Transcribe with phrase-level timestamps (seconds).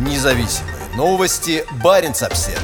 [0.00, 1.62] Независимые новости.
[1.84, 2.58] Барин обсерва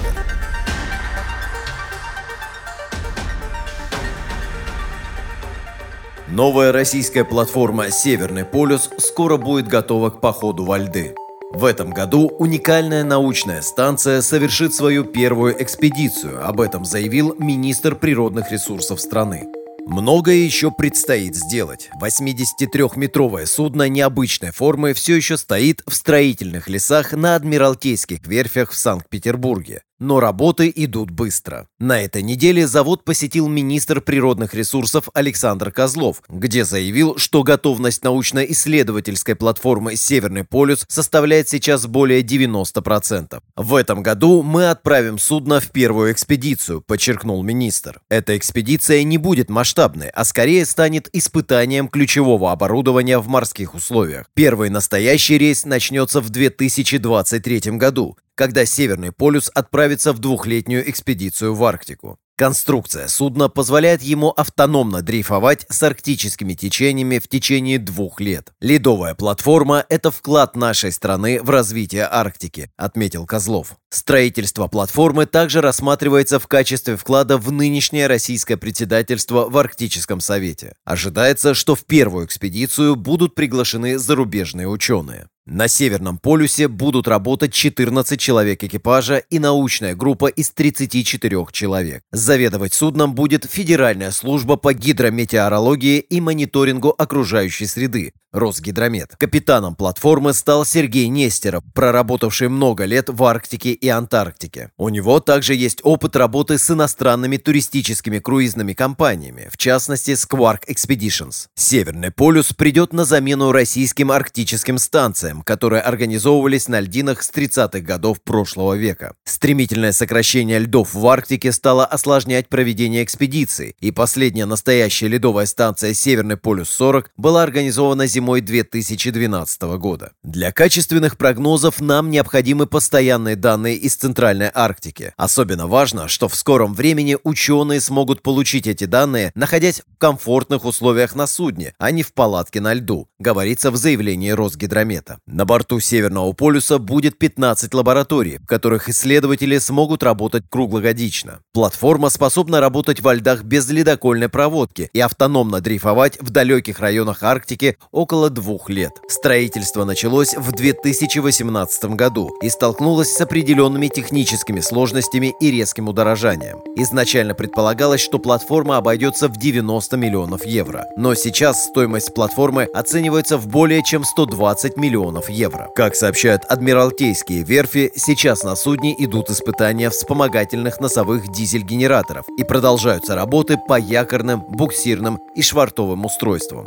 [6.29, 11.15] Новая российская платформа «Северный полюс» скоро будет готова к походу во льды.
[11.53, 18.51] В этом году уникальная научная станция совершит свою первую экспедицию, об этом заявил министр природных
[18.51, 19.47] ресурсов страны.
[19.89, 21.91] Многое еще предстоит сделать.
[22.03, 29.85] 83-метровое судно необычной формы все еще стоит в строительных лесах на Адмиралтейских верфях в Санкт-Петербурге.
[29.99, 31.69] Но работы идут быстро.
[31.79, 39.37] На этой неделе завод посетил министр природных ресурсов Александр Козлов, где заявил, что готовность научно-исследовательской
[39.37, 43.41] платформы «Северный полюс» составляет сейчас более 90%.
[43.57, 48.03] В этом году мы отправим судно в первую экспедицию, подчеркнул министр.
[48.11, 54.27] Эта экспедиция не будет масштабной, а скорее станет испытанием ключевого оборудования в морских условиях.
[54.35, 61.65] Первый настоящий рейс начнется в 2023 году когда Северный полюс отправится в двухлетнюю экспедицию в
[61.65, 62.21] Арктику.
[62.39, 68.53] Конструкция судна позволяет ему автономно дрейфовать с арктическими течениями в течение двух лет.
[68.61, 73.79] Ледовая платформа– это вклад нашей страны в развитие Арктики, отметил Козлов.
[73.89, 80.75] Строительство платформы также рассматривается в качестве вклада в нынешнее российское председательство в Арктическом совете.
[80.85, 85.29] Ожидается, что в первую экспедицию будут приглашены зарубежные ученые.
[85.49, 92.03] На Северном полюсе будут работать 14 человек экипажа и научная группа из 34 человек.
[92.11, 99.17] Заведовать судном будет Федеральная служба по гидрометеорологии и мониторингу окружающей среды, Росгидромет.
[99.17, 104.71] Капитаном платформы стал Сергей Нестеров, проработавший много лет в Арктике и Антарктике.
[104.77, 111.47] У него также есть опыт работы с иностранными туристическими круизными компаниями, в частности Squark Expeditions.
[111.55, 118.23] Северный полюс придет на замену российским арктическим станциям, которые организовывались на льдинах с 30-х годов
[118.23, 119.15] прошлого века.
[119.25, 126.37] Стремительное сокращение льдов в Арктике стало осложнять проведение экспедиций, и последняя настоящая ледовая станция Северный
[126.37, 130.13] полюс-40 была организована зимой 2012 года.
[130.23, 135.13] Для качественных прогнозов нам необходимы постоянные данные из Центральной Арктики.
[135.17, 141.15] Особенно важно, что в скором времени ученые смогут получить эти данные, находясь в комфортных условиях
[141.15, 145.19] на судне, а не в палатке на льду, говорится в заявлении Росгидромета.
[145.29, 151.41] На борту Северного полюса будет 15 лабораторий, в которых исследователи смогут работать круглогодично.
[151.53, 157.77] Платформа способна работать во льдах без ледокольной проводки и автономно дрейфовать в далеких районах Арктики
[157.91, 158.93] около двух лет.
[159.09, 166.61] Строительство началось в 2018 году и столкнулось с определенными техническими сложностями и резким удорожанием.
[166.77, 173.49] Изначально предполагалось, что платформа обойдется в 90 миллионов евро, но сейчас стоимость платформы оценивается в
[173.49, 174.77] более чем 120
[175.17, 175.69] миллионов евро.
[175.75, 183.57] Как сообщают адмиралтейские верфи, сейчас на судне идут испытания вспомогательных носовых дизель-генераторов и продолжаются работы
[183.69, 186.67] по якорным, буксирным и швартовым устройствам.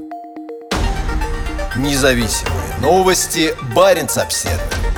[1.75, 3.53] Независимые новости.
[3.75, 4.88] Барин обседный.